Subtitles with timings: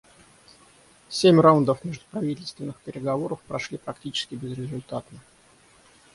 [1.09, 5.19] Семь раундов межправительственных переговоров прошли практически безрезультатно.